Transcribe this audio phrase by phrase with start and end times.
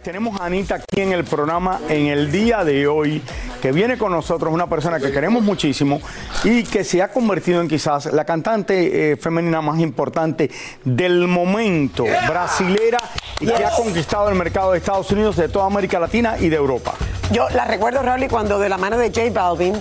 [0.00, 3.20] Tenemos a Anita aquí en el programa en el día de hoy,
[3.60, 6.00] que viene con nosotros una persona que queremos muchísimo
[6.44, 10.48] y que se ha convertido en quizás la cantante eh, femenina más importante
[10.84, 13.00] del momento, brasilera,
[13.40, 16.54] y que ha conquistado el mercado de Estados Unidos, de toda América Latina y de
[16.54, 16.94] Europa.
[17.32, 19.74] Yo la recuerdo, Raúl, cuando de la mano de J Balvin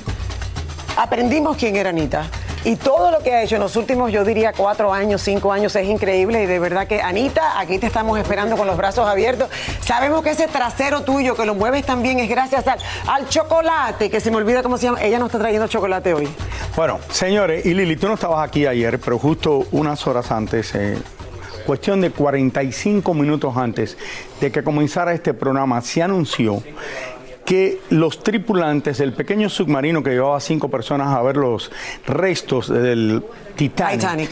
[0.97, 2.27] aprendimos quién era Anita.
[2.63, 5.75] Y todo lo que ha hecho en los últimos, yo diría, cuatro años, cinco años,
[5.75, 6.43] es increíble.
[6.43, 9.49] Y de verdad que, Anita, aquí te estamos esperando con los brazos abiertos.
[9.83, 12.65] Sabemos que ese trasero tuyo, que lo mueves también, es gracias
[13.07, 15.01] al, chocolate, que se me olvida cómo se llama.
[15.01, 16.29] Ella nos está trayendo chocolate hoy.
[16.75, 20.97] Bueno, señores, y Lili, tú no estabas aquí ayer, pero justo unas horas antes, eh,
[21.65, 23.97] cuestión de 45 minutos antes
[24.39, 26.61] de que comenzara este programa, se anunció
[27.45, 31.71] que los tripulantes del pequeño submarino que llevaba cinco personas a ver los
[32.05, 33.23] restos del
[33.55, 34.29] Titanic, Titanic.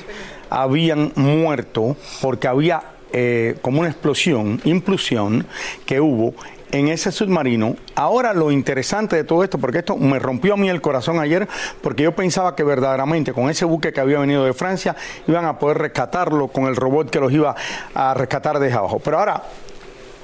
[0.50, 2.82] habían muerto porque había
[3.12, 5.48] eh, como una explosión, implosión
[5.86, 6.36] que hubo
[6.72, 7.76] en ese submarino.
[7.96, 11.48] Ahora lo interesante de todo esto, porque esto me rompió a mí el corazón ayer,
[11.82, 14.96] porque yo pensaba que verdaderamente con ese buque que había venido de Francia
[15.28, 17.56] iban a poder rescatarlo con el robot que los iba
[17.94, 19.00] a rescatar desde abajo.
[19.00, 19.44] Pero ahora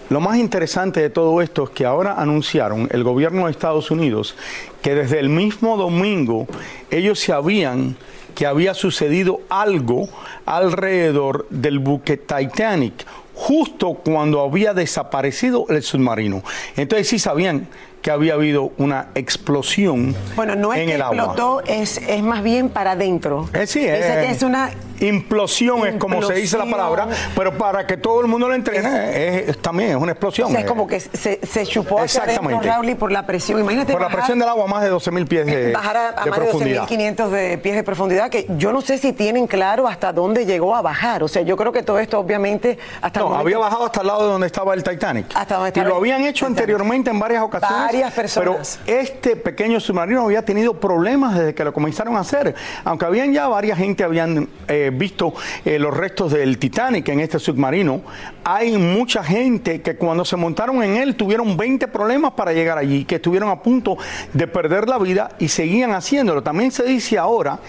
[0.10, 4.36] lo más interesante de todo esto es que ahora anunciaron el gobierno de Estados Unidos
[4.82, 6.48] que desde el mismo domingo
[6.92, 7.98] ellos sabían
[8.36, 10.10] que había sucedido algo
[10.46, 16.44] alrededor del buque Titanic, justo cuando había desaparecido el submarino.
[16.76, 17.68] Entonces sí sabían
[18.06, 21.16] que había habido una explosión Bueno, no es en que el agua.
[21.16, 23.50] explotó, es, es más bien para adentro.
[23.52, 27.86] Eh, sí, es, eh, es una implosión, es como se dice la palabra, pero para
[27.86, 30.48] que todo el mundo lo entrene, es, también es una explosión.
[30.48, 30.70] O sea, es eh.
[30.70, 32.68] como que se, se chupó hacia adentro, Exactamente.
[32.68, 33.60] Raúl, y por la presión.
[33.60, 36.30] Imagínate Por la presión del agua, más de 12.000 pies de, bajar a, a de
[36.30, 36.88] más de profundidad.
[36.88, 40.76] 12.500 de pies de profundidad, que yo no sé si tienen claro hasta dónde llegó
[40.76, 41.24] a bajar.
[41.24, 44.08] O sea, yo creo que todo esto, obviamente, hasta No, momento- había bajado hasta el
[44.08, 45.26] lado de donde estaba el Titanic.
[45.36, 46.60] Hasta donde y estaba lo el habían hecho Titanic.
[46.60, 47.78] anteriormente en varias ocasiones.
[47.86, 48.80] Varias personas.
[48.84, 52.56] Pero este pequeño submarino había tenido problemas desde que lo comenzaron a hacer.
[52.84, 55.34] Aunque habían ya varias gente habían eh, visto
[55.64, 58.02] eh, los restos del Titanic en este submarino,
[58.44, 63.06] hay mucha gente que cuando se montaron en él tuvieron 20 problemas para llegar allí,
[63.06, 63.98] que estuvieron a punto
[64.34, 66.44] de perder la vida y seguían haciéndolo.
[66.44, 67.60] También se dice ahora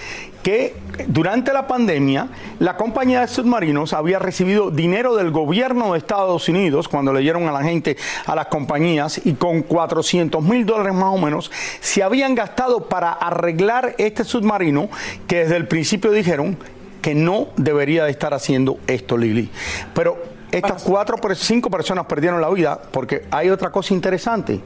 [0.47, 0.77] que
[1.09, 2.29] durante la pandemia
[2.61, 7.49] la compañía de submarinos había recibido dinero del gobierno de Estados Unidos cuando le dieron
[7.49, 7.97] a la gente,
[8.27, 11.51] a las compañías, y con 400 mil dólares más o menos
[11.81, 14.89] se habían gastado para arreglar este submarino
[15.27, 16.57] que desde el principio dijeron
[17.03, 19.51] que no debería de estar haciendo esto, Lili.
[19.95, 20.17] Pero
[20.53, 24.61] estas cuatro, cinco personas perdieron la vida porque hay otra cosa interesante.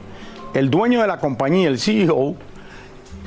[0.53, 2.35] El dueño de la compañía, el CEO,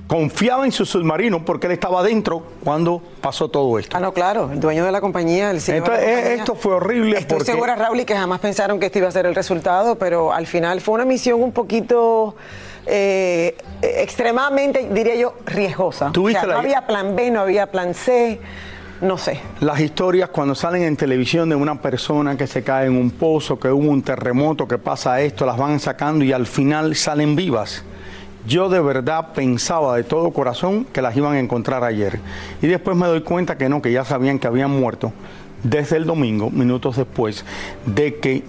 [0.06, 3.96] confiaba en su submarino porque él estaba adentro cuando pasó todo esto.
[3.96, 5.78] Ah, no, claro, el dueño de la compañía, el señor.
[5.84, 6.38] Entonces, de la compañía.
[6.42, 9.12] esto fue horrible Estoy porque- segura, Raúl, y que jamás pensaron que este iba a
[9.12, 12.36] ser el resultado, pero al final fue una misión un poquito
[12.86, 16.12] eh, extremadamente, diría yo, riesgosa.
[16.12, 18.38] ¿Tuviste O sea, la- no había plan B, no había plan C,
[19.00, 19.40] no sé.
[19.60, 23.58] Las historias cuando salen en televisión de una persona que se cae en un pozo,
[23.58, 27.82] que hubo un terremoto, que pasa esto, las van sacando y al final salen vivas.
[28.46, 32.20] Yo de verdad pensaba de todo corazón que las iban a encontrar ayer.
[32.60, 35.12] Y después me doy cuenta que no, que ya sabían que habían muerto
[35.62, 37.44] desde el domingo, minutos después
[37.86, 38.44] de que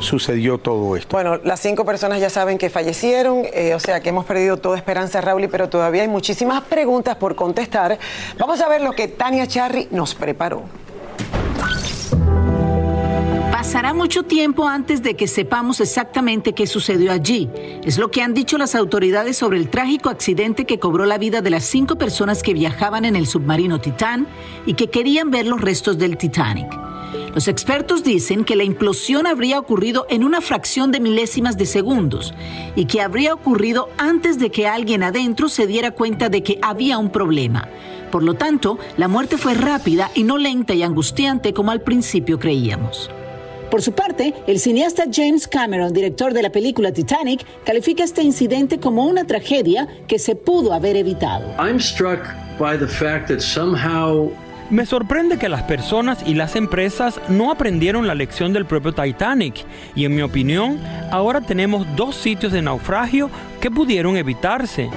[0.00, 1.16] sucedió todo esto.
[1.16, 4.76] Bueno, las cinco personas ya saben que fallecieron, eh, o sea que hemos perdido toda
[4.76, 7.98] esperanza, Raúl, pero todavía hay muchísimas preguntas por contestar.
[8.38, 10.64] Vamos a ver lo que Tania Charry nos preparó.
[13.56, 17.48] Pasará mucho tiempo antes de que sepamos exactamente qué sucedió allí.
[17.84, 21.40] Es lo que han dicho las autoridades sobre el trágico accidente que cobró la vida
[21.40, 24.26] de las cinco personas que viajaban en el submarino Titán
[24.66, 26.68] y que querían ver los restos del Titanic.
[27.34, 32.34] Los expertos dicen que la implosión habría ocurrido en una fracción de milésimas de segundos
[32.74, 36.98] y que habría ocurrido antes de que alguien adentro se diera cuenta de que había
[36.98, 37.70] un problema.
[38.12, 42.38] Por lo tanto, la muerte fue rápida y no lenta y angustiante como al principio
[42.38, 43.08] creíamos.
[43.70, 48.78] Por su parte, el cineasta James Cameron, director de la película Titanic, califica este incidente
[48.78, 51.46] como una tragedia que se pudo haber evitado.
[51.58, 52.20] I'm struck
[52.58, 54.30] by the fact that somehow
[54.68, 59.64] Me sorprende que las personas y las empresas no aprendieron la lección del propio Titanic
[59.94, 60.80] y en mi opinión
[61.12, 63.30] ahora tenemos dos sitios de naufragio
[63.60, 64.90] que pudieron evitarse.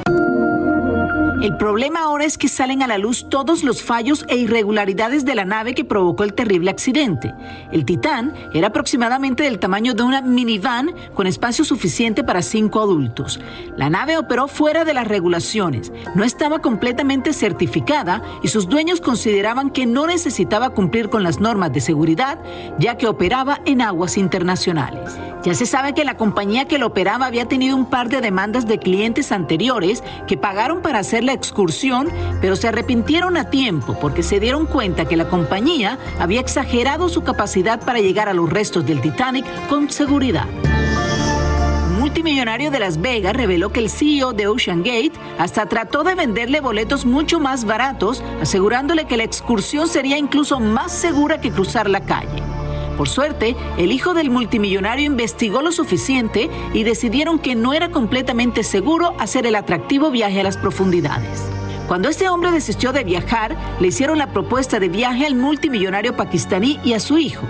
[1.42, 5.36] El problema ahora es que salen a la luz todos los fallos e irregularidades de
[5.36, 7.34] la nave que provocó el terrible accidente.
[7.72, 13.40] El Titán era aproximadamente del tamaño de una minivan con espacio suficiente para cinco adultos.
[13.78, 19.70] La nave operó fuera de las regulaciones, no estaba completamente certificada y sus dueños consideraban
[19.70, 22.38] que no necesitaba cumplir con las normas de seguridad
[22.80, 25.18] ya que operaba en aguas internacionales.
[25.44, 28.68] Ya se sabe que la compañía que lo operaba había tenido un par de demandas
[28.68, 32.10] de clientes anteriores que pagaron para hacer la excursión,
[32.42, 37.24] pero se arrepintieron a tiempo porque se dieron cuenta que la compañía había exagerado su
[37.24, 40.48] capacidad para llegar a los restos del Titanic con seguridad.
[42.00, 46.62] Multimillonario de Las Vegas reveló que el CEO de Ocean Gate hasta trató de venderle
[46.62, 52.02] boletos mucho más baratos, asegurándole que la excursión sería incluso más segura que cruzar la
[52.02, 52.49] calle.
[53.00, 58.62] Por suerte, el hijo del multimillonario investigó lo suficiente y decidieron que no era completamente
[58.62, 61.42] seguro hacer el atractivo viaje a las profundidades.
[61.88, 66.78] Cuando este hombre desistió de viajar, le hicieron la propuesta de viaje al multimillonario pakistaní
[66.84, 67.48] y a su hijo.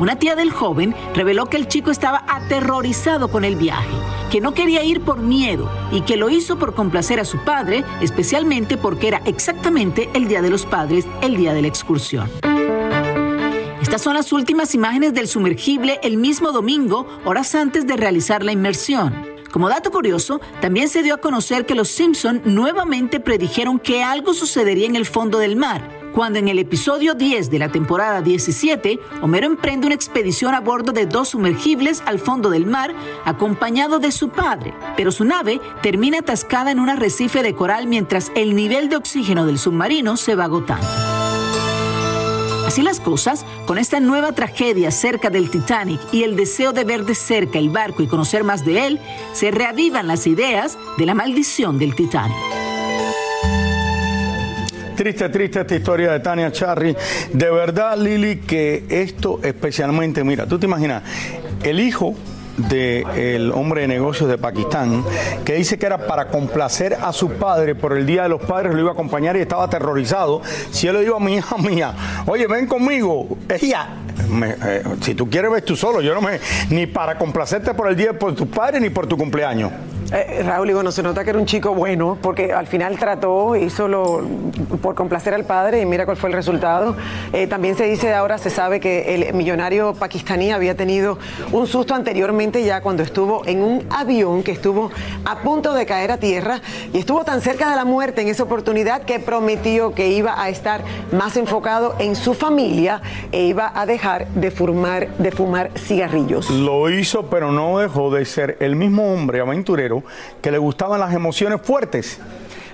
[0.00, 3.94] Una tía del joven reveló que el chico estaba aterrorizado con el viaje,
[4.32, 7.84] que no quería ir por miedo y que lo hizo por complacer a su padre,
[8.00, 12.28] especialmente porque era exactamente el Día de los Padres, el día de la excursión.
[13.88, 18.52] Estas son las últimas imágenes del sumergible el mismo domingo, horas antes de realizar la
[18.52, 19.24] inmersión.
[19.50, 24.34] Como dato curioso, también se dio a conocer que los Simpson nuevamente predijeron que algo
[24.34, 29.00] sucedería en el fondo del mar, cuando en el episodio 10 de la temporada 17,
[29.22, 32.94] Homero emprende una expedición a bordo de dos sumergibles al fondo del mar,
[33.24, 38.32] acompañado de su padre, pero su nave termina atascada en un arrecife de coral mientras
[38.34, 41.17] el nivel de oxígeno del submarino se va agotando.
[42.68, 47.06] Así las cosas, con esta nueva tragedia cerca del Titanic y el deseo de ver
[47.06, 49.00] de cerca el barco y conocer más de él,
[49.32, 52.36] se reavivan las ideas de la maldición del Titanic.
[54.96, 56.94] Triste, triste esta historia de Tania Charry.
[57.32, 61.02] De verdad, Lili, que esto especialmente, mira, tú te imaginas,
[61.62, 62.16] el hijo
[62.58, 65.04] del hombre de negocios de Pakistán,
[65.44, 68.74] que dice que era para complacer a su padre por el Día de los Padres,
[68.74, 70.42] lo iba a acompañar y estaba aterrorizado.
[70.70, 71.94] Si él le dijo a mi hija mía,
[72.26, 73.86] oye, ven conmigo, ella,
[74.28, 77.88] me- eh, si tú quieres ves tú solo, yo no me, ni para complacerte por
[77.88, 79.70] el Día por tu padre ni por tu cumpleaños.
[80.12, 83.56] Eh, Raúl, y bueno, se nota que era un chico bueno, porque al final trató,
[83.56, 84.22] hizo lo
[84.80, 86.96] por complacer al padre y mira cuál fue el resultado.
[87.32, 91.18] Eh, también se dice ahora, se sabe que el millonario pakistaní había tenido
[91.52, 94.90] un susto anteriormente ya cuando estuvo en un avión que estuvo
[95.24, 96.60] a punto de caer a tierra
[96.92, 100.48] y estuvo tan cerca de la muerte en esa oportunidad que prometió que iba a
[100.48, 100.80] estar
[101.12, 106.48] más enfocado en su familia e iba a dejar de fumar, de fumar cigarrillos.
[106.50, 109.97] Lo hizo, pero no dejó de ser el mismo hombre aventurero
[110.40, 112.18] que le gustaban las emociones fuertes.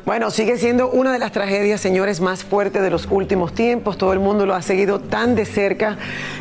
[0.06, 3.96] Bueno, sigue siendo una de las tragedias, señores, más fuertes de los últimos tiempos.
[3.96, 5.96] Todo el mundo lo ha seguido tan de cerca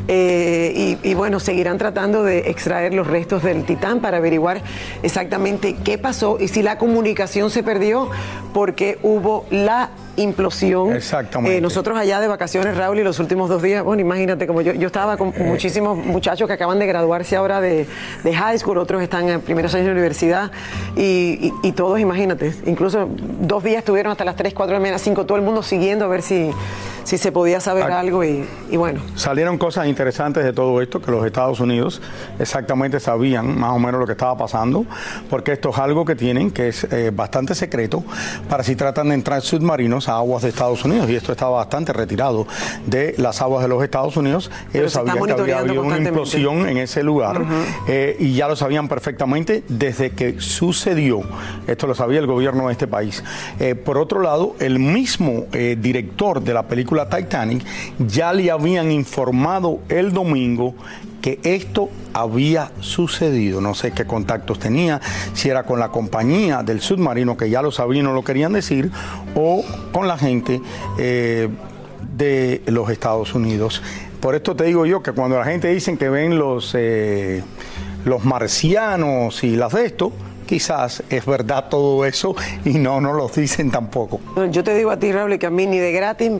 [0.10, 4.62] eh, y, y, bueno, seguirán tratando de extraer los restos del Titán para averiguar
[5.02, 8.10] exactamente qué pasó y si la comunicación se perdió
[8.54, 10.94] porque hubo la implosión.
[10.94, 11.58] Exactamente.
[11.58, 14.74] Eh, nosotros allá de vacaciones, Raúl, y los últimos dos días, bueno, imagínate, como yo,
[14.74, 15.44] yo estaba con Eh.
[15.44, 17.88] muchísimos muchachos que acaban de graduarse ahora de,
[18.24, 20.52] de high school, otros están en primeros años de universidad,
[20.96, 21.02] y,
[21.42, 23.10] y- y todos, imagínate, incluso
[23.54, 26.06] dos días estuvieron hasta las 3, 4 de la mañana, 5, todo el mundo siguiendo
[26.06, 26.50] a ver si,
[27.04, 28.00] si se podía saber Ah.
[28.00, 29.02] algo, y, y bueno.
[29.16, 32.02] Salieron cosas interesantes de todo esto, que los Estados Unidos
[32.40, 34.86] exactamente sabían más o menos lo que estaba pasando,
[35.30, 38.04] porque esto es algo que tienen, que es eh, bastante secreto,
[38.50, 41.94] para si tratan de entrar submarinos a aguas de Estados Unidos, y esto estaba bastante
[41.94, 42.48] retirado
[42.86, 44.50] de las aguas de los Estados Unidos.
[44.74, 47.42] Ellos sabían que había habido una implosión en ese lugar,
[47.88, 51.22] eh, y ya lo sabían perfectamente desde que sucedió.
[51.68, 53.24] Esto lo sabía el gobierno de este país.
[53.60, 57.64] Eh, por otro lado, el mismo director de la película Titanic
[58.00, 60.76] ya le habían informado el domingo
[61.22, 63.62] que esto había sucedido.
[63.62, 65.00] No sé qué contactos tenía,
[65.34, 68.52] si era con la compañía del submarino, que ya lo sabían y no lo querían
[68.54, 68.92] decir,
[69.34, 70.62] o con la gente
[70.98, 71.48] eh,
[72.18, 73.82] de los Estados Unidos.
[74.20, 77.42] Por esto te digo yo que cuando la gente dicen que ven los, eh,
[78.06, 80.12] los marcianos y las de esto,
[80.46, 82.36] quizás es verdad todo eso
[82.66, 84.20] y no, no los dicen tampoco.
[84.52, 86.32] Yo te digo a ti, Raúl, que a mí ni de gratis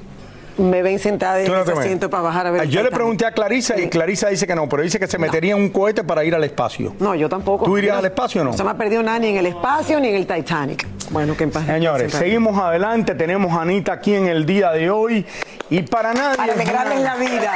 [0.58, 2.62] me ven sentada en no asiento para bajar a ver.
[2.64, 5.18] el Yo le pregunté a Clarisa y Clarisa dice que no, pero dice que se
[5.18, 6.96] metería en un cohete para ir al espacio.
[7.00, 7.66] No, yo tampoco.
[7.66, 8.52] ¿Tú irías al espacio o no?
[8.52, 10.88] No se me ha perdido nada ni en el espacio ni en el Titanic.
[11.10, 11.66] Bueno, que en paz.
[11.66, 13.16] Señores, seguimos adelante.
[13.16, 15.26] Tenemos a Anita aquí en el día de hoy
[15.70, 16.38] y para nadie.
[16.38, 17.54] Para alegrarles la vida.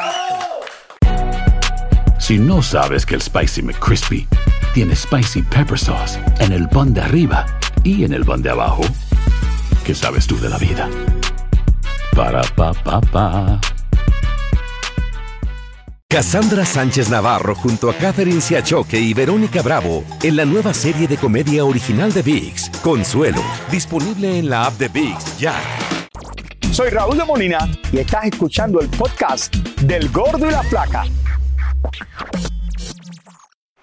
[2.19, 4.27] Si no sabes que el Spicy McCrispy
[4.73, 7.45] tiene Spicy Pepper Sauce en el pan de arriba
[7.83, 8.81] y en el pan de abajo,
[9.85, 10.89] ¿qué sabes tú de la vida?
[12.17, 13.61] Para, pa, pa, pa.
[16.09, 21.17] Cassandra Sánchez Navarro junto a Catherine Siachoque y Verónica Bravo en la nueva serie de
[21.17, 25.53] comedia original de VIX, Consuelo, disponible en la app de VIX ya.
[26.71, 27.59] Soy Raúl de Molina
[27.91, 31.03] y estás escuchando el podcast del Gordo y la Flaca.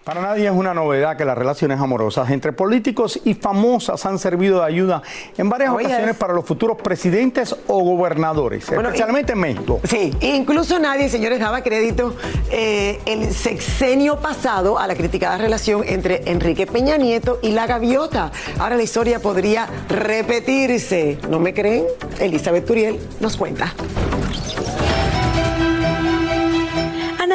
[0.04, 4.60] Para nadie es una novedad que las relaciones amorosas entre políticos y famosas han servido
[4.60, 5.00] de ayuda
[5.38, 9.80] en varias Oye, ocasiones es- para los futuros presidentes o gobernadores, Bueno, especialmente en México.
[9.84, 12.14] Sí, incluso nadie, señores, daba crédito
[12.50, 18.30] eh, el sexenio pasado a la criticada relación entre Enrique Peña Nieto y la gaviota.
[18.58, 21.18] Ahora la historia podría repetirse.
[21.30, 21.84] ¿No me creen?
[22.20, 23.72] Elizabeth Turiel nos cuenta.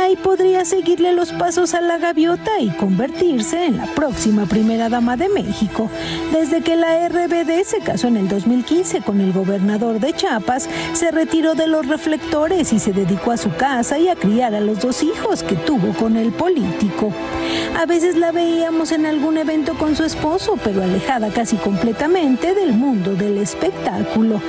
[0.10, 5.18] Anaí podría seguirle los pasos a la gaviota y convertirse en la próxima primera dama
[5.18, 5.88] de México.
[6.32, 11.12] Desde que la RBD se casó en el 2015 con el gobernador de Chiapas, se
[11.12, 14.80] retiró de los reflectores y se dedicó a su casa y a criar a los
[14.80, 17.13] dos hijos que tuvo con el político.
[17.78, 22.74] A veces la veíamos en algún evento con su esposo, pero alejada casi completamente del
[22.74, 24.42] mundo del espectáculo.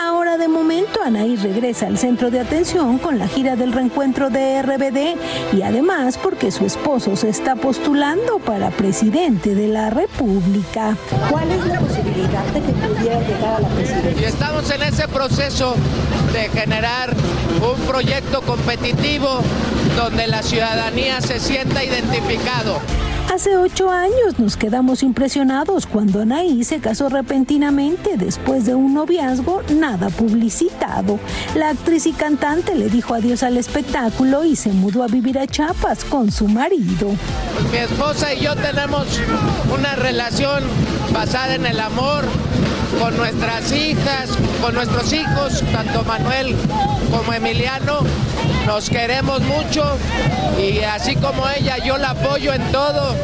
[0.00, 4.60] Ahora de momento Anaí regresa al centro de atención con la gira del reencuentro de
[4.62, 10.96] RBD y además porque su esposo se está postulando para presidente de la República.
[11.30, 14.20] ¿Cuál es la posibilidad de que pudiera llegar a la presidencia?
[14.20, 15.74] Y estamos en ese proceso
[16.32, 17.14] de generar
[17.62, 19.40] un proyecto competitivo
[19.96, 22.80] donde la ciudadanía se sienta identificado.
[23.38, 29.62] Hace ocho años nos quedamos impresionados cuando Anaí se casó repentinamente después de un noviazgo
[29.76, 31.20] nada publicitado.
[31.54, 35.46] La actriz y cantante le dijo adiós al espectáculo y se mudó a vivir a
[35.46, 37.10] Chiapas con su marido.
[37.70, 39.06] Mi esposa y yo tenemos
[39.72, 40.64] una relación
[41.12, 42.24] basada en el amor
[43.00, 44.30] con nuestras hijas,
[44.60, 46.56] con nuestros hijos, tanto Manuel
[47.12, 48.00] como Emiliano.
[48.68, 49.82] Nos queremos mucho
[50.60, 53.14] y así como ella, yo la apoyo en todo.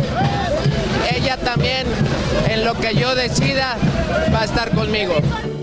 [1.14, 1.86] Ella también,
[2.48, 3.76] en lo que yo decida,
[4.32, 5.12] va a estar conmigo.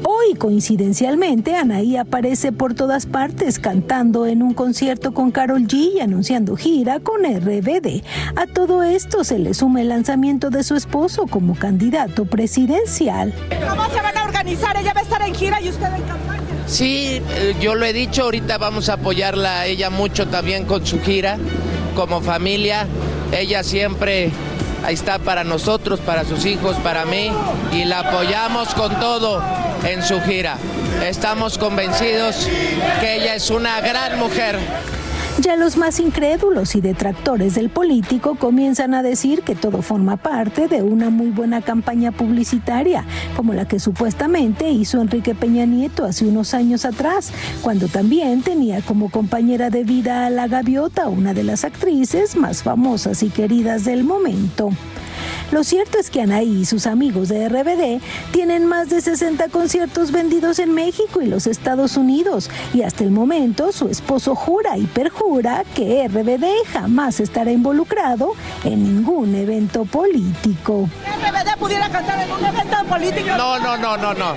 [0.04, 6.00] Hoy, coincidencialmente, Anaí aparece por todas partes cantando en un concierto con Carol G y
[6.00, 8.04] anunciando gira con RBD.
[8.36, 13.34] A todo esto se le suma el lanzamiento de su esposo como candidato presidencial.
[13.68, 14.78] ¿Cómo se van a organizar?
[14.78, 16.31] Ella va a estar en gira y usted en campaña.
[16.72, 20.88] Sí, eh, yo lo he dicho, ahorita vamos a apoyarla a ella mucho también con
[20.88, 21.38] su gira,
[21.98, 22.88] como familia.
[23.34, 24.32] Ella siempre
[24.86, 27.30] ahí está para nosotros, para sus hijos, para mí,
[27.74, 29.44] y la apoyamos con todo
[29.84, 30.56] en su gira.
[31.06, 32.48] Estamos convencidos
[33.02, 34.58] que ella es una gran mujer.
[35.40, 40.68] Ya los más incrédulos y detractores del político comienzan a decir que todo forma parte
[40.68, 46.26] de una muy buena campaña publicitaria, como la que supuestamente hizo Enrique Peña Nieto hace
[46.26, 51.44] unos años atrás, cuando también tenía como compañera de vida a la gaviota, una de
[51.44, 54.72] las actrices más famosas y queridas del momento.
[55.52, 60.14] Lo cierto es que Anaí y sus amigos de RBD tienen más de 60 conciertos
[60.14, 64.86] vendidos en México y los Estados Unidos y hasta el momento su esposo jura y
[64.86, 70.90] perjura que RBD jamás estará involucrado en ningún evento político.
[71.06, 73.36] ¿RBD pudiera cantar en un evento político?
[73.36, 74.36] No, no, no, no, no.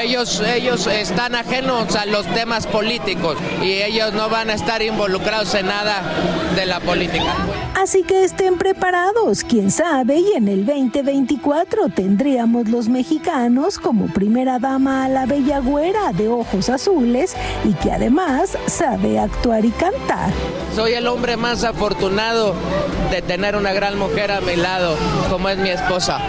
[0.00, 5.54] Ellos, ellos están ajenos a los temas políticos y ellos no van a estar involucrados
[5.54, 6.02] en nada
[6.54, 7.34] de la política.
[7.74, 14.58] Así que estén preparados, quién sabe, y en el 2024 tendríamos los mexicanos como primera
[14.58, 20.30] dama a la bella güera de ojos azules y que además sabe actuar y cantar.
[20.74, 22.54] Soy el hombre más afortunado
[23.10, 24.96] de tener una gran mujer a mi lado,
[25.30, 26.20] como es mi esposa.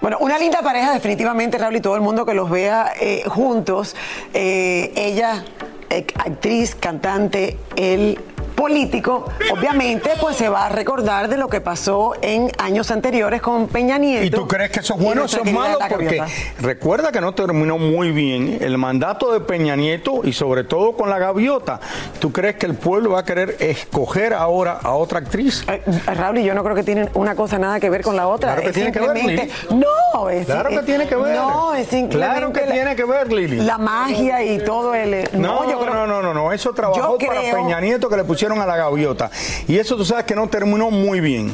[0.00, 3.96] Bueno, una linda pareja definitivamente, Raúl, y todo el mundo que los vea eh, juntos.
[4.34, 5.44] Eh, ella,
[5.90, 8.18] eh, actriz, cantante, él
[8.54, 13.66] político, obviamente, pues se va a recordar de lo que pasó en años anteriores con
[13.68, 14.24] Peña Nieto.
[14.26, 15.78] ¿Y tú crees que eso es bueno o eso es malo?
[15.88, 16.22] Porque
[16.60, 21.10] recuerda que no terminó muy bien el mandato de Peña Nieto y sobre todo con
[21.10, 21.80] la gaviota.
[22.20, 25.64] ¿Tú crees que el pueblo va a querer escoger ahora a otra actriz?
[25.68, 25.82] Eh,
[26.14, 28.50] Raúl, y yo no creo que tienen una cosa nada que ver con la otra.
[28.54, 29.50] Claro que Es tiene que ver, Lili.
[29.70, 31.36] No, es Claro que tiene que ver.
[31.36, 33.56] No, es simplemente Claro que la- tiene que ver, Lili.
[33.56, 35.28] La magia y todo el.
[35.32, 38.41] No, yo creo- no, no, no, no, eso trabajó para Peña Nieto que le pusieron
[38.60, 39.30] a la gaviota.
[39.68, 41.52] Y eso tú sabes que no terminó muy bien.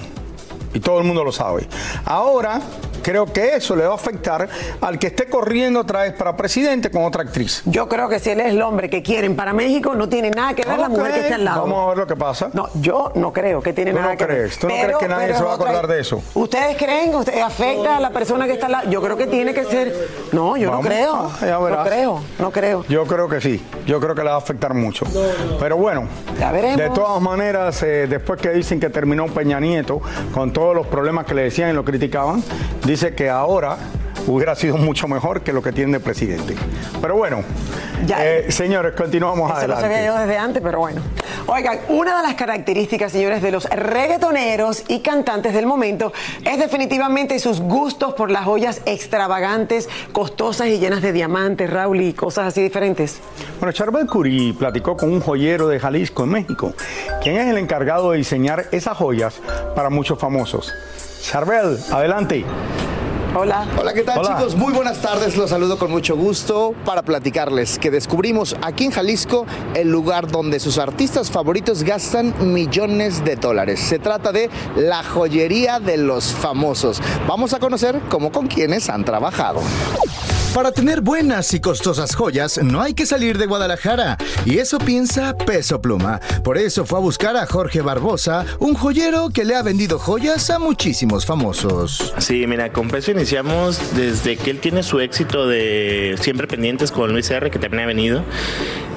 [0.79, 1.67] Y todo el mundo lo sabe.
[2.05, 2.61] Ahora,
[3.03, 4.49] creo que eso le va a afectar
[4.81, 7.63] al que esté corriendo otra vez para presidente con otra actriz.
[7.65, 10.55] Yo creo que si él es el hombre que quieren para México, no tiene nada
[10.55, 11.63] que ver la mujer que está al lado.
[11.63, 12.51] Vamos a ver lo que pasa.
[12.53, 14.37] No, yo no creo que tiene ¿Tú nada no que ver.
[14.37, 14.59] crees?
[14.61, 16.23] ¿Tú no crees que nadie pero se va a otra- acordar de eso?
[16.35, 17.13] ¿Ustedes creen?
[17.13, 18.89] ¿Usted afecta a la persona que está al lado?
[18.91, 19.93] Yo creo que tiene que ser.
[20.31, 21.15] No, yo Vamos, no creo.
[21.17, 21.89] ah, ya no verás.
[21.89, 22.85] creo, no creo.
[22.89, 25.05] Yo creo que sí, yo creo que le va a afectar mucho.
[25.59, 26.07] Pero bueno,
[26.39, 26.77] veremos.
[26.77, 30.01] de todas maneras, eh, después que dicen que terminó Peña Nieto,
[30.33, 32.45] con todos los problemas que le decían y lo criticaban,
[32.85, 33.79] dice que ahora
[34.29, 36.55] hubiera sido mucho mejor que lo que tiene de presidente.
[37.01, 37.43] Pero bueno,
[38.19, 39.83] eh, señores, continuamos Eso lo adelante.
[39.83, 41.01] sabía yo desde antes, pero bueno.
[41.47, 46.13] Oigan, una de las características, señores, de los reggaetoneros y cantantes del momento
[46.45, 52.13] es definitivamente sus gustos por las joyas extravagantes, costosas y llenas de diamantes, Raúl, y
[52.13, 53.21] cosas así diferentes.
[53.61, 56.75] Bueno, Charbel Curí platicó con un joyero de Jalisco, en México,
[57.23, 59.41] quien es el encargado de diseñar esas joyas
[59.75, 60.73] para muchos famosos.
[61.23, 62.45] Charbel, adelante.
[63.41, 63.69] Hola.
[63.79, 64.37] Hola, ¿qué tal Hola.
[64.37, 64.57] chicos?
[64.57, 69.47] Muy buenas tardes, los saludo con mucho gusto para platicarles que descubrimos aquí en Jalisco
[69.75, 73.79] el lugar donde sus artistas favoritos gastan millones de dólares.
[73.79, 77.01] Se trata de la joyería de los famosos.
[77.29, 79.61] Vamos a conocer cómo con quienes han trabajado.
[80.59, 85.37] Para tener buenas y costosas joyas no hay que salir de Guadalajara y eso piensa
[85.39, 86.19] Peso Pluma.
[86.43, 90.51] Por eso fue a buscar a Jorge Barbosa, un joyero que le ha vendido joyas
[90.51, 92.13] a muchísimos famosos.
[92.19, 97.13] Sí, mira, con Peso iniciamos desde que él tiene su éxito de Siempre Pendientes con
[97.13, 98.25] Luis R, que también ha venido.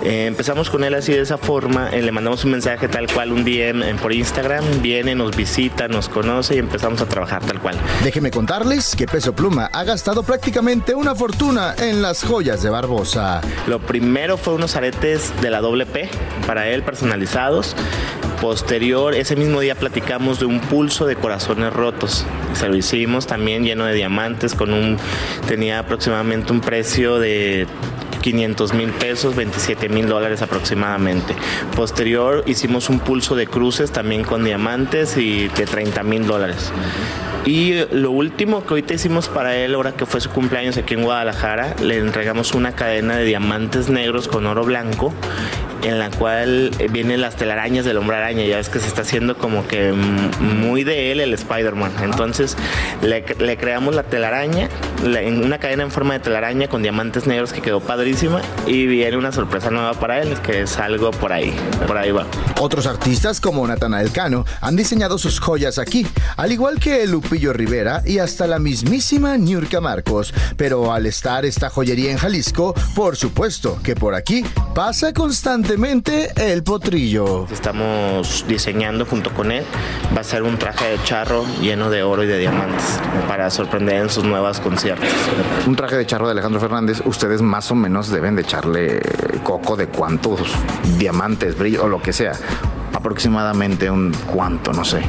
[0.03, 3.31] Eh, empezamos con él así de esa forma, eh, le mandamos un mensaje tal cual
[3.31, 7.43] un día en- en- por Instagram, viene, nos visita, nos conoce y empezamos a trabajar
[7.45, 7.75] tal cual.
[8.03, 13.41] Déjenme contarles que Peso Pluma ha gastado prácticamente una fortuna en las joyas de Barbosa.
[13.67, 16.09] Lo primero fue unos aretes de la doble P
[16.47, 17.75] para él personalizados.
[18.41, 22.25] Posterior, ese mismo día platicamos de un pulso de corazones rotos.
[22.53, 24.97] Se lo hicimos también lleno de diamantes, con un
[25.47, 27.67] tenía aproximadamente un precio de
[28.21, 31.35] 500 mil pesos, 27 mil dólares aproximadamente.
[31.75, 36.71] Posterior hicimos un pulso de cruces también con diamantes y de 30 mil dólares.
[37.45, 41.03] Y lo último que ahorita hicimos para él, ahora que fue su cumpleaños aquí en
[41.03, 45.11] Guadalajara, le entregamos una cadena de diamantes negros con oro blanco,
[45.83, 48.43] en la cual vienen las telarañas del hombre araña.
[48.45, 49.91] Ya ves que se está haciendo como que
[50.39, 51.91] muy de él el Spider-Man.
[52.03, 52.55] Entonces
[53.01, 54.69] le, le creamos la telaraña,
[55.03, 58.41] la- en una cadena en forma de telaraña con diamantes negros que quedó padrísima.
[58.67, 61.53] Y viene una sorpresa nueva para él, que es algo por ahí.
[61.87, 62.25] Por ahí va.
[62.59, 66.05] Otros artistas como Natanael Cano han diseñado sus joyas aquí,
[66.37, 70.33] al igual que Lupillo Rivera y hasta la mismísima Niurka Marcos.
[70.57, 74.43] Pero al estar esta joyería en Jalisco, por supuesto que por aquí
[74.75, 75.70] pasa constantemente
[76.35, 77.47] el potrillo.
[77.49, 79.63] Estamos diseñando junto con él,
[80.15, 84.01] va a ser un traje de charro lleno de oro y de diamantes para sorprender
[84.01, 85.07] en sus nuevos conciertos.
[85.65, 89.01] Un traje de charro de Alejandro Fernández, ustedes más o menos deben de echarle
[89.43, 90.41] coco de cuántos
[90.97, 92.33] diamantes, brillo o lo que sea.
[92.93, 95.01] Aproximadamente un cuánto, no sé.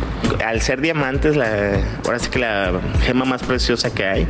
[0.47, 2.71] Al ser diamantes, la, ahora sí que la
[3.03, 4.29] gema más preciosa que hay,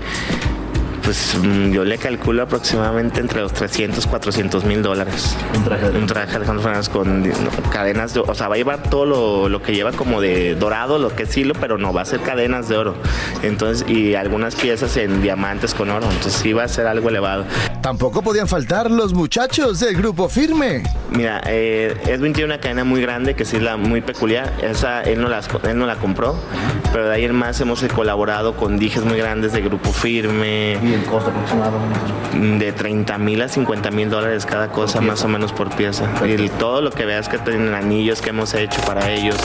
[1.03, 5.37] pues mm, yo le calculo aproximadamente entre los 300, 400 mil dólares.
[5.57, 8.59] Un traje, un traje de Alejandro Fernández con no, cadenas de O sea, va a
[8.59, 11.93] llevar todo lo, lo, que lleva como de dorado, lo que es hilo, pero no,
[11.93, 12.95] va a ser cadenas de oro.
[13.43, 16.07] Entonces, y algunas piezas en diamantes con oro.
[16.07, 17.45] Entonces sí va a ser algo elevado.
[17.83, 20.83] Tampoco podían faltar los muchachos del grupo firme.
[21.11, 24.53] Mira, eh, Edwin tiene una cadena muy grande que sí es la muy peculiar.
[24.63, 26.39] Esa él no, las, él no la compró,
[26.93, 30.79] pero de ahí en más hemos colaborado con dijes muy grandes de grupo firme.
[30.93, 31.79] ¿Y el costo aproximado?
[32.59, 36.05] De 30 mil a 50 mil dólares cada cosa, más o menos por pieza.
[36.27, 39.37] Y todo lo que veas que tienen anillos que hemos hecho para ellos.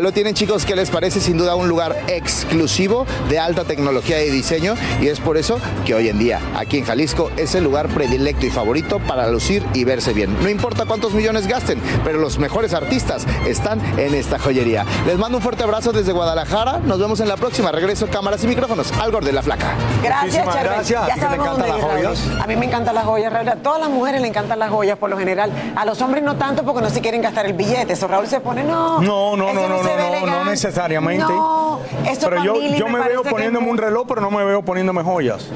[0.00, 1.20] Lo tienen chicos, ¿qué les parece?
[1.20, 5.94] Sin duda un lugar exclusivo de alta tecnología y diseño y es por eso que
[5.94, 9.84] hoy en día aquí en Jalisco es el lugar predilecto y favorito para lucir y
[9.84, 10.34] verse bien.
[10.42, 14.86] No importa cuántos millones gasten, pero los mejores artistas están en esta joyería.
[15.06, 17.70] Les mando un fuerte abrazo desde Guadalajara, nos vemos en la próxima.
[17.70, 19.74] Regreso cámaras y micrófonos al Gordo de la Flaca.
[20.02, 21.06] Gracias, gracias.
[21.08, 22.46] Ya ¿A sabemos dónde las joyas?
[22.48, 23.48] Mí me encantan las joyas, Raúl.
[23.50, 25.52] A todas las mujeres le encantan las joyas por lo general.
[25.76, 27.92] A los hombres no tanto porque no se quieren gastar el billete.
[27.92, 29.00] Eso Raúl se pone, no.
[29.00, 31.32] No, no, no, no, no, no, no necesariamente.
[31.32, 34.44] No, eso pero yo, yo me me, veo que poniéndome un reloj, pero no me
[34.44, 35.48] veo poniéndome joyas.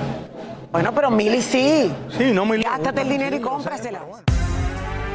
[0.73, 1.93] Bueno, pero Mili sí.
[2.17, 2.65] Sí, no Mili.
[2.65, 4.01] Gástate el dinero y cómprasela.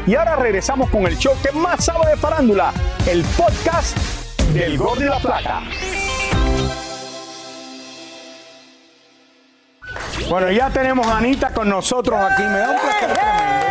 [0.08, 2.71] Y ahora regresamos con el show que más sabe de farándula,
[3.08, 3.97] el podcast
[4.53, 5.62] del Gordo y la Plata.
[10.29, 12.43] Bueno, ya tenemos a Anita con nosotros aquí.
[12.43, 13.69] Me da un placer tremendo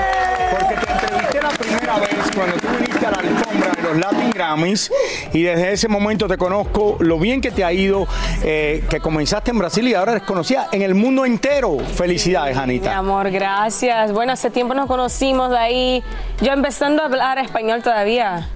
[0.51, 4.31] porque te entrevisté la primera vez cuando tú viniste a la alfombra de los Latin
[4.31, 4.91] Grammys
[5.33, 8.07] y desde ese momento te conozco lo bien que te ha ido,
[8.43, 11.79] eh, que comenzaste en Brasil y ahora eres conocida en el mundo entero.
[11.79, 12.97] Felicidades, Mi Anita.
[12.97, 14.13] amor, gracias.
[14.13, 16.05] Bueno, hace tiempo nos conocimos de ahí.
[16.41, 18.49] Yo empezando a hablar español todavía.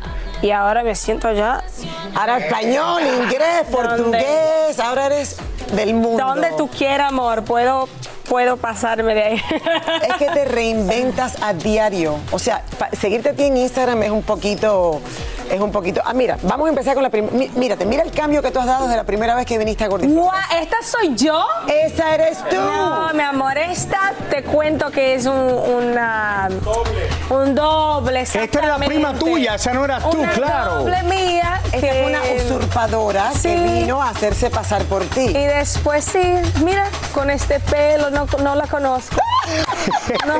[0.42, 1.62] Y ahora me siento ya.
[2.16, 5.37] Ahora español, inglés, portugués, ahora eres
[5.73, 6.25] del mundo.
[6.25, 7.45] Donde tú quieras, amor.
[7.45, 7.88] Puedo,
[8.28, 9.42] puedo pasarme de ahí.
[10.08, 12.16] Es que te reinventas a diario.
[12.30, 12.64] O sea,
[12.98, 15.00] seguirte a ti en Instagram es un poquito,
[15.50, 16.00] es un poquito.
[16.05, 17.33] Ah, mira, vamos a empezar con la primera.
[17.57, 19.88] Mírate, mira el cambio que tú has dado desde la primera vez que viniste a
[19.88, 20.12] Gordita.
[20.12, 21.44] Guau, ¿Esta soy yo?
[21.68, 22.57] Esa eres tú.
[22.57, 26.48] No, mi amor, esta te cuento que es un, una,
[27.31, 28.22] un doble.
[28.22, 30.74] Esta era la prima tuya, esa no eras tú, Una claro.
[30.81, 31.61] doble mía.
[31.66, 33.55] Esta que- es una usurpadora que Sí.
[33.55, 35.22] vino a hacerse pasar por ti.
[35.26, 36.22] Y después sí,
[36.64, 39.16] mira, con este pelo no, no la conozco.
[40.27, 40.38] No,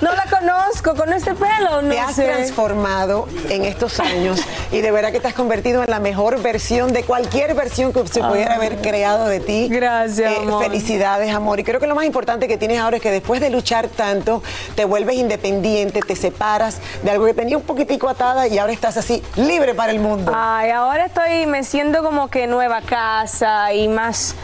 [0.00, 2.24] no, la conozco con este pelo, no te has sé.
[2.24, 4.40] transformado en estos años
[4.72, 8.06] y de verdad que te has convertido en la mejor versión de cualquier versión que
[8.08, 9.68] se pudiera haber creado de ti.
[9.70, 10.62] Gracias, Eh, amor.
[10.64, 11.60] Felicidades, amor.
[11.60, 14.42] Y creo que lo más importante que tienes ahora es que después de luchar tanto,
[14.74, 18.96] te vuelves independiente, te separas de algo que tenía un poquitico atada y ahora estás
[18.96, 20.32] así, libre para el mundo.
[20.34, 24.34] Ay, ahora estoy, me siento como que nueva casa y más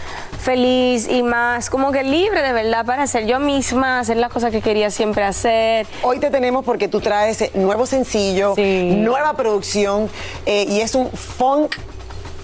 [0.45, 4.53] feliz y más como que libre de verdad para ser yo misma, hacer las cosas
[4.53, 5.87] que quería siempre hacer.
[6.03, 10.11] Hoy te tenemos porque tú traes nuevo sencillo, nueva producción
[10.45, 11.75] eh, y es un funk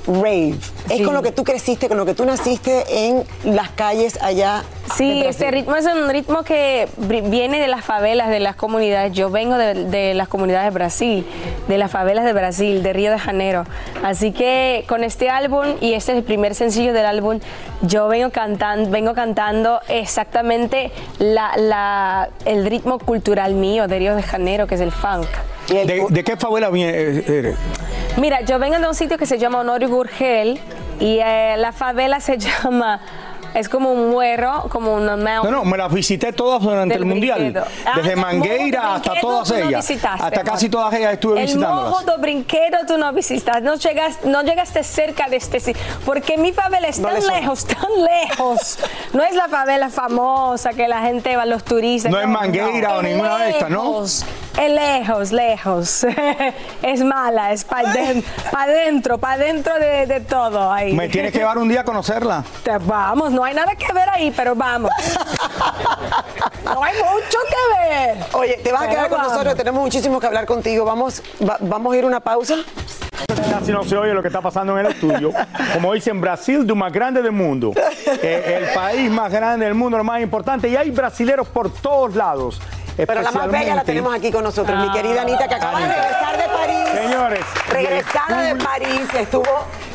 [0.07, 0.57] rave.
[0.90, 1.03] Es Sí.
[1.05, 4.64] con lo que tú creciste, con lo que tú naciste en las calles allá.
[4.96, 9.12] Sí, este ritmo es un ritmo que viene de las favelas, de las comunidades.
[9.12, 11.26] Yo vengo de, de las comunidades de Brasil,
[11.68, 13.64] de las favelas de Brasil, de Río de Janeiro.
[14.03, 17.38] Así que con este álbum, y este es el primer sencillo del álbum,
[17.83, 24.22] yo vengo cantando, vengo cantando exactamente la- la- el ritmo cultural mío de Río de
[24.24, 25.26] Janeiro, que es el funk.
[25.68, 27.57] ¿De, de qué favela viene- eh, eres?
[28.16, 30.59] Mira, yo vengo de un sitio que se llama Honorio Gurgel
[31.01, 33.01] y eh, la favela se llama,
[33.55, 37.65] es como un muerro, como una No, no, me las visité todas durante el mundial.
[37.85, 39.91] Ah, Desde mojo Mangueira hasta todas no ellas.
[40.05, 41.91] hasta casi todas ellas estuve el visitándolas.
[41.91, 46.37] mojo do brinquedo tú no visitas, no llegas, no llegaste cerca de este sitio, porque
[46.39, 48.79] mi favela es No tan lejos, tan lejos.
[49.13, 52.13] No es la favela famosa que la gente va, los turistas.
[52.13, 54.05] No es Mangueira o ninguna de estas, ¿no?
[54.57, 56.07] Lejos, Es lejos, lejos.
[56.83, 57.89] es mala, es para
[58.57, 60.93] adentro, para adentro de, de todo ahí.
[60.93, 62.45] Me tienes que llevar un día a conocerla.
[62.63, 64.91] Te- Vamos, no hay nada que ver ahí, pero vamos.
[66.65, 68.25] No hay mucho que ver.
[68.33, 69.33] Oye, te vas a Pero quedar con vamos.
[69.33, 70.85] nosotros, tenemos muchísimo que hablar contigo.
[70.85, 72.57] Vamos, va- vamos a ir a una pausa.
[73.51, 75.33] Casi no se oye lo que está pasando en el estudio.
[75.75, 77.73] Como dicen, Brasil, lo más grande del mundo.
[78.23, 80.69] Eh, el país más grande del mundo, lo más importante.
[80.69, 82.61] Y hay brasileros por todos lados.
[82.96, 85.85] Pero la más bella la tenemos aquí con nosotros, mi querida Anita, que acaba de
[85.87, 86.00] Anita.
[86.03, 86.76] regresar de París.
[86.92, 89.44] Señores, Regresada de París, estuvo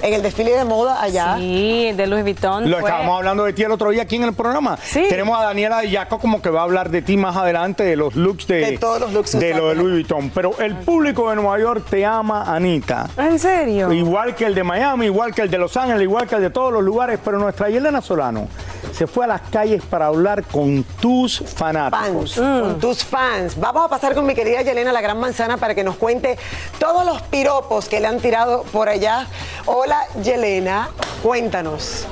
[0.02, 1.36] en el desfile de moda allá.
[1.38, 2.70] Sí, de Louis Vuitton.
[2.70, 4.78] Lo fue- estábamos hablando de ti el otro día aquí en el programa.
[4.94, 7.96] Tenemos a Daniela de Yaco como que va a hablar de ti más adelante, de
[7.96, 10.30] los looks de, De todos los looks de lo de Louis Vuitton.
[10.32, 13.08] Pero el público de Nueva York te ama, Anita.
[13.18, 13.92] ¿En serio?
[13.92, 16.50] Igual que el de Miami, igual que el de Los Ángeles, igual que el de
[16.50, 17.20] todos los lugares.
[17.24, 18.48] Pero nuestra Yelena Solano
[18.96, 22.36] se fue a las calles para hablar con tus fanáticos.
[22.36, 23.60] fans, con tus fans.
[23.60, 26.38] Vamos a pasar con mi querida Yelena La Gran Manzana para que nos cuente
[26.80, 29.28] todos los piropos que le han tirado por allá.
[29.66, 30.90] Hola, Yelena,
[31.22, 32.06] cuéntanos.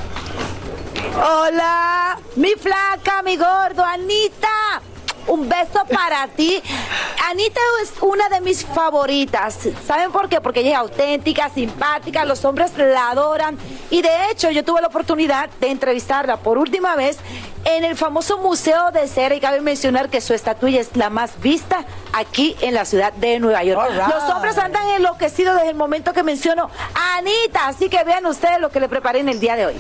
[1.16, 4.82] Hola, mi flaca, mi gordo, Anita.
[5.28, 6.62] Un beso para ti.
[7.30, 9.58] Anita es una de mis favoritas.
[9.86, 10.42] ¿Saben por qué?
[10.42, 13.58] Porque ella es auténtica, simpática, los hombres la adoran.
[13.90, 17.18] Y de hecho, yo tuve la oportunidad de entrevistarla por última vez
[17.66, 19.36] en el famoso Museo de Cera.
[19.36, 23.40] Y cabe mencionar que su estatuilla es la más vista aquí en la ciudad de
[23.40, 23.82] Nueva York.
[23.90, 24.08] Right.
[24.14, 27.68] Los hombres andan enloquecidos desde el momento que menciono a Anita.
[27.68, 29.76] Así que vean ustedes lo que le preparé en el día de hoy.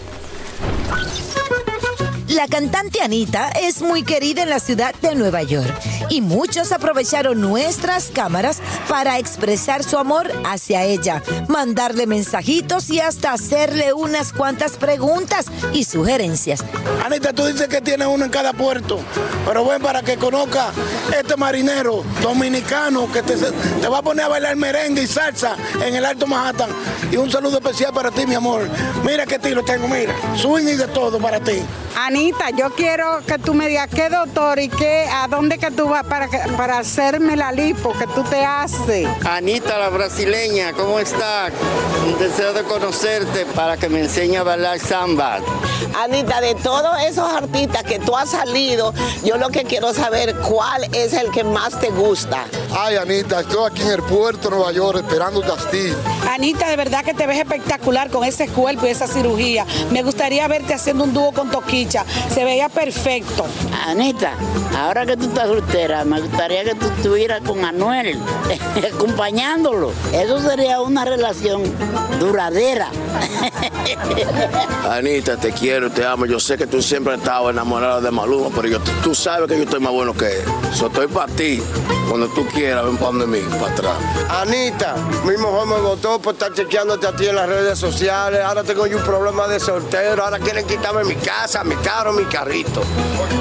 [2.33, 5.71] La cantante Anita es muy querida en la ciudad de Nueva York
[6.09, 8.57] y muchos aprovecharon nuestras cámaras
[8.89, 15.83] para expresar su amor hacia ella, mandarle mensajitos y hasta hacerle unas cuantas preguntas y
[15.83, 16.63] sugerencias.
[17.05, 18.99] Anita, tú dices que tiene uno en cada puerto,
[19.45, 20.71] pero ven para que conozca
[21.15, 25.95] este marinero dominicano que te, te va a poner a bailar merengue y salsa en
[25.95, 26.71] el Alto Manhattan.
[27.11, 28.67] Y un saludo especial para ti, mi amor.
[29.03, 30.15] Mira qué estilo tengo, mira.
[30.35, 31.61] Swing y de todo para ti.
[31.95, 32.22] Anita,
[32.55, 36.05] yo quiero que tú me digas qué doctor y qué, a dónde que tú vas
[36.05, 39.07] para, para hacerme la lipo que tú te haces.
[39.25, 41.49] Anita, la brasileña, ¿cómo está?
[42.07, 45.39] Un deseo de conocerte para que me enseñe a bailar samba.
[46.01, 50.83] Anita, de todos esos artistas que tú has salido, yo lo que quiero saber cuál
[50.93, 52.45] es el que más te gusta.
[52.71, 55.93] Ay, Anita, estoy aquí en el puerto de Nueva York esperándote a ti.
[56.29, 59.65] Anita, de verdad que te ves espectacular con ese cuerpo y esa cirugía.
[59.91, 62.05] Me gustaría verte haciendo un dúo con Toquicha.
[62.33, 63.45] Se veía perfecto.
[63.85, 64.33] Anita,
[64.77, 68.17] ahora que tú estás soltera, me gustaría que tú estuvieras con Anuel,
[68.93, 69.91] acompañándolo.
[70.11, 71.63] Eso sería una relación
[72.19, 72.89] duradera.
[74.89, 76.25] Anita, te quiero, te amo.
[76.25, 79.57] Yo sé que tú siempre has estado enamorada de Maluma, pero yo, tú sabes que
[79.57, 80.43] yo estoy más bueno que él.
[80.73, 81.61] So, estoy para ti.
[82.09, 83.95] Cuando tú quieras, ven para donde mí, para atrás.
[84.29, 84.95] Anita,
[85.25, 88.41] mi mujer me votó por estar chequeándote a ti en las redes sociales.
[88.43, 90.23] Ahora tengo yo un problema de soltero.
[90.23, 91.75] Ahora quieren quitarme mi casa, mi
[92.11, 92.81] mi carrito.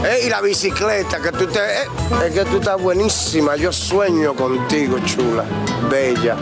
[0.05, 1.59] Eh, y la bicicleta, que tú te.
[1.59, 1.89] eh,
[2.27, 3.57] es que tú estás buenísima.
[3.57, 5.45] Yo sueño contigo, chula.
[5.91, 6.37] Bella.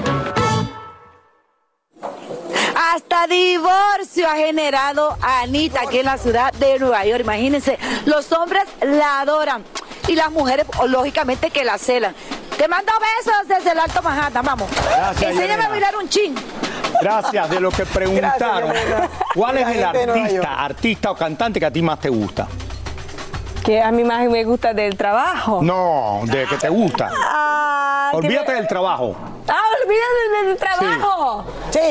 [2.93, 7.21] Hasta divorcio ha generado a Anita aquí en la ciudad de Nueva York.
[7.23, 9.65] Imagínense, los hombres la adoran
[10.09, 12.15] y las mujeres, lógicamente, que la celan.
[12.57, 14.69] Te mando besos desde el Alto Manhattan, vamos.
[14.91, 15.65] Gracias, Enséñame Yelena.
[15.67, 16.35] a bailar un chin.
[17.01, 18.73] Gracias de lo que preguntaron.
[19.35, 22.47] ¿Cuál es el artista, artista o cantante que a ti más te gusta?
[23.65, 25.61] Que a mí más me gusta del trabajo.
[25.63, 27.11] No, de que te gusta.
[27.15, 29.15] Ah, que Olvídate me- del trabajo.
[29.53, 31.45] Ah, olvídate del, trabajo.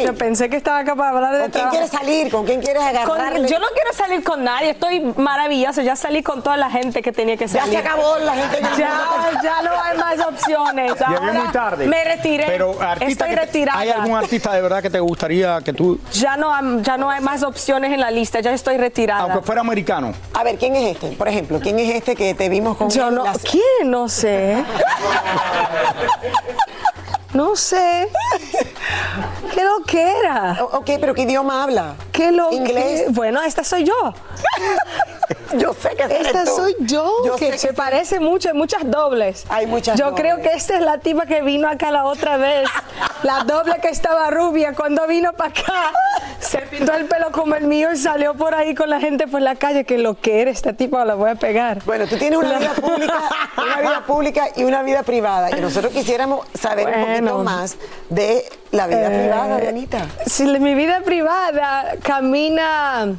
[0.06, 2.32] Yo pensé que estaba capaz de hablar de ¿Con quién quieres salir?
[2.32, 3.50] ¿Con quién quieres agarrarle?
[3.50, 5.82] yo no quiero salir con nadie, estoy maravillosa.
[5.84, 7.74] Ya salí con toda la gente que tenía que Ya salir.
[7.74, 9.40] se acabó la gente Ya, mundo.
[9.44, 10.92] ya no hay más opciones.
[10.94, 11.88] Llegué Ahora muy tarde.
[11.88, 12.46] Me retiré.
[12.48, 13.80] Pero artista estoy retirada.
[13.80, 17.10] ¿Hay algún artista de verdad que te gustaría que tú, Ya no, hay- ya no
[17.10, 19.22] hay más opciones en la lista, ya estoy retirada.
[19.24, 20.14] aunque fuera americano?
[20.34, 21.08] A ver, ¿quién es este?
[21.18, 23.90] Por ejemplo, ¿quién es este que te vimos con Yo no, las- ¿Quién?
[23.92, 24.64] No sé.
[27.34, 28.08] No sé.
[29.54, 30.58] ¿Qué lo que era?
[30.64, 31.96] ok, pero ¿qué idioma habla?
[32.12, 33.04] ¿Qué lo Inglés.
[33.04, 33.94] que- Bueno, esta soy yo.
[35.58, 36.56] Yo sé que Esta tú.
[36.56, 39.46] soy yo, Yo que se parece mucho, hay muchas dobles.
[39.50, 40.22] Hay muchas Yo dobles.
[40.22, 42.70] creo que esta es la tipa que vino acá la otra vez.
[43.24, 45.92] La doble que estaba rubia cuando vino para acá.
[46.40, 49.42] Se pintó el pelo como el mío y salió por ahí con la gente por
[49.42, 49.86] la calle.
[49.86, 51.84] Que lo que era esta tipa la voy a pegar.
[51.84, 53.20] Bueno, tú tienes una vida pública,
[53.58, 55.50] una vida pública y una vida privada.
[55.58, 57.44] Y nosotros quisiéramos saber un poquito Bueno.
[57.44, 57.78] más
[58.10, 60.08] de la vida Eh, privada de Anita.
[60.26, 63.14] Si mi vida privada camina.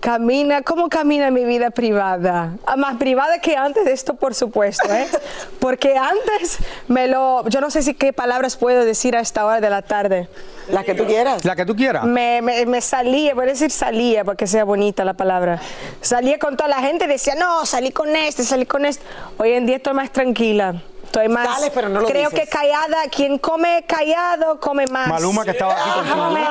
[0.00, 2.54] Camina, ¿cómo camina mi vida privada?
[2.64, 5.08] Ah, Más privada que antes de esto, por supuesto, ¿eh?
[5.58, 7.46] Porque antes me lo.
[7.48, 10.28] Yo no sé si qué palabras puedo decir a esta hora de la tarde.
[10.70, 11.44] La que tú quieras.
[11.44, 12.04] La que tú quieras.
[12.04, 15.60] Me, me, me salía, voy a decir salía porque sea bonita la palabra.
[16.00, 19.02] Salía con toda la gente decía, no, salí con este, salí con este.
[19.36, 20.80] Hoy en día estoy más tranquila.
[21.08, 21.48] Estoy más.
[21.56, 22.44] Sales, pero no lo creo dices.
[22.44, 25.08] que callada, quien come callado, come más.
[25.08, 26.16] Maluma, que estaba aquí contigo.
[26.26, 26.46] Come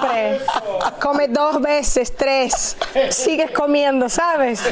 [0.00, 0.40] siempre.
[1.00, 2.76] Come dos veces, tres.
[3.10, 4.62] Sigues comiendo, ¿sabes?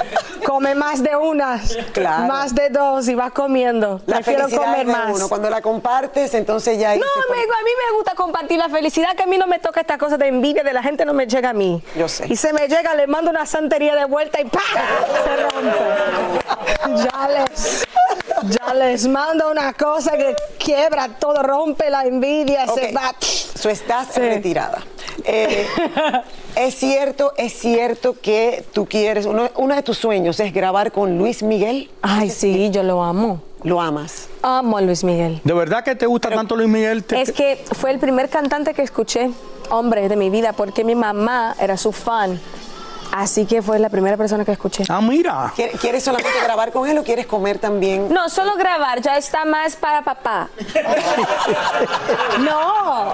[0.47, 2.27] Come más de unas, Claro.
[2.27, 4.01] más de dos y vas comiendo.
[4.07, 5.17] La Prefiero felicidad comer de más.
[5.17, 5.29] uno.
[5.29, 9.25] Cuando la compartes, entonces ya No, amigo, a mí me gusta compartir la felicidad, que
[9.25, 11.51] a mí no me toca esta cosa de envidia de la gente, no me llega
[11.51, 11.83] a mí.
[11.97, 12.27] Yo sé.
[12.29, 14.61] Y se me llega, le mando una santería de vuelta y ¡pa!
[15.25, 15.79] Se rompe.
[16.89, 17.87] Ya les,
[18.48, 23.14] ya les mando una cosa que quiebra todo, rompe la envidia, se va.
[23.20, 24.79] So, estás retirada.
[25.24, 25.66] Eh,
[26.55, 31.18] es cierto, es cierto que tú quieres, uno, uno de tus sueños es grabar con
[31.18, 31.90] Luis Miguel.
[32.03, 33.42] Ay, sí, yo lo amo.
[33.64, 34.29] Lo amas.
[34.42, 35.40] Amo a Luis Miguel.
[35.42, 37.03] ¿De verdad que te gusta tanto Luis Miguel?
[37.03, 39.31] Te- Es que fue el primer cantante que escuché,
[39.70, 42.40] hombre, de mi vida, porque mi mamá era su fan.
[43.12, 44.85] Así que fue la primera persona que escuché.
[44.88, 45.53] Ah, mira.
[45.57, 48.12] ¿Quiere- ¿Quieres solamente grabar con él o quieres comer también?
[48.12, 50.49] No, solo grabar, ya está más para papá.
[52.40, 53.12] No,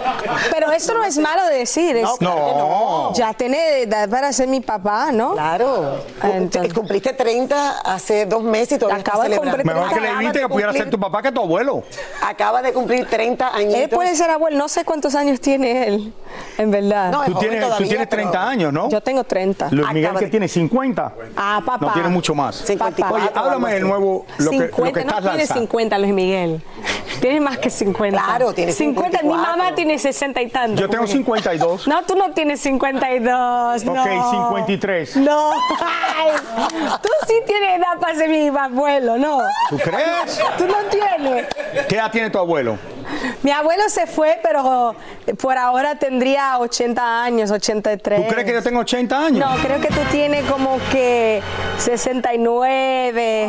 [0.50, 1.96] pero esto no es malo de decir.
[1.96, 3.12] es- No.
[3.14, 5.32] Ya tiene edad para ser mi papá, ¿no?
[5.32, 5.98] Claro.
[6.22, 10.06] Entonces- Cumpliste 30 hace dos meses y todavía Acabo estás de cumplir Mejor que le
[10.08, 11.82] Acaba dijiste de que pudiera cumplir- ser tu papá que tu abuelo.
[12.22, 13.80] Acaba de cumplir 30 añitos.
[13.80, 16.12] Él puede ser abuelo, no sé cuántos años tiene él,
[16.58, 17.10] en verdad.
[17.10, 18.88] No, Tú tienes, tú todavía, tienes pero- 30 años, ¿no?
[18.88, 19.68] Yo tengo 30.
[19.84, 21.12] Luis Miguel que de- tiene 50.
[21.36, 21.86] Ah, papá.
[21.86, 22.56] No tiene mucho más.
[22.56, 23.80] 54, Oye, háblame así.
[23.80, 25.60] nuevo, lo que, lo 50, que estás no tiene lanzando.
[25.62, 26.62] 50 Luis Miguel.
[27.20, 28.22] Tiene más que 50.
[28.22, 29.18] Claro, tiene 50.
[29.22, 29.56] Mi 54.
[29.58, 30.80] mamá tiene 60 y tanto.
[30.80, 31.86] Yo tengo 52.
[31.86, 33.82] No, tú no tienes 52.
[33.82, 34.30] Ok, no.
[34.48, 35.16] 53.
[35.16, 35.50] No.
[35.80, 36.32] Ay,
[37.02, 39.38] tú sí tienes edad para ser mi abuelo, ¿no?
[39.70, 40.40] ¿Tú crees?
[40.58, 41.46] Tú no tienes.
[41.88, 42.76] ¿Qué edad tiene tu abuelo?
[43.42, 44.94] Mi abuelo se fue, pero
[45.40, 48.22] por ahora tendría 80 años, 83.
[48.26, 49.38] ¿Tú crees que yo tengo 80 años?
[49.48, 51.42] No, creo que tú tienes como que
[51.78, 53.48] 69.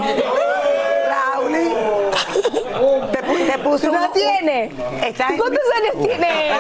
[1.08, 1.54] Raúl,
[3.12, 4.74] te, pu- te puso ¿Tú no un- tienes?
[4.76, 6.58] ¿Cuántos años tiene él?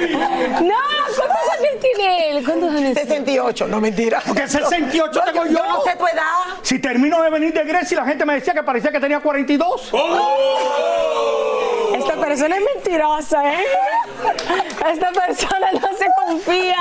[0.00, 0.74] No,
[1.16, 2.44] ¿cuántos años tiene él?
[2.44, 3.00] ¿Cuántos años tiene?
[3.00, 4.22] 68, no mentira.
[4.26, 5.52] Porque 68 tengo yo.
[5.52, 6.22] Yo no sé tu edad.
[6.62, 9.84] Si termino de venir de Grecia, la gente me decía que parecía que tenía 42.
[9.84, 9.96] Esta
[12.18, 13.64] persona es mentirosa, ¿eh?
[14.92, 16.76] Esta persona no se confía.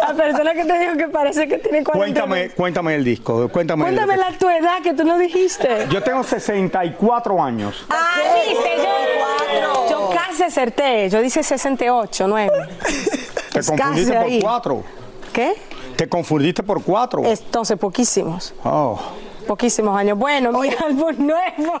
[0.00, 3.48] La persona que te dijo que parece que tiene 40 Cuéntame, cuéntame el disco.
[3.48, 3.88] Cuéntame.
[3.88, 5.86] el- Cuéntame la tu edad que tú no dijiste.
[5.90, 7.84] Yo tengo 64 años.
[7.90, 8.14] Ah,
[8.48, 11.08] viste, yo, yo casi acerté.
[11.10, 12.50] Yo dije 68, 9.
[13.52, 14.40] Te confundiste por ahí.
[14.40, 14.84] cuatro.
[15.32, 15.54] ¿Qué?
[15.96, 17.22] Te confundiste por cuatro.
[17.24, 18.54] Entonces, poquísimos.
[18.64, 18.98] Oh.
[19.46, 20.16] Poquísimos años.
[20.18, 21.80] Bueno, mi álbum nuevo.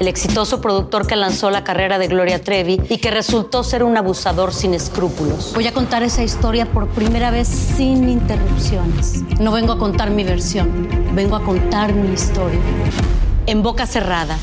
[0.00, 3.96] el exitoso productor que lanzó la carrera de Gloria Trevi y que resultó ser un
[3.96, 5.52] abusador sin escrúpulos.
[5.54, 9.22] Voy a contar esa historia por primera vez sin interrupciones.
[9.38, 12.58] No vengo a contar mi versión, vengo a contar mi historia.
[13.46, 14.38] En boca cerrada.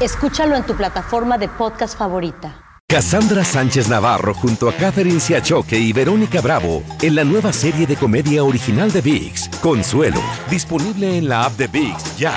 [0.00, 2.62] Escúchalo en tu plataforma de podcast favorita.
[2.88, 7.96] Cassandra Sánchez Navarro junto a Catherine Siachoque y Verónica Bravo en la nueva serie de
[7.96, 12.32] comedia original de VIX, Consuelo, disponible en la app de VIX ya.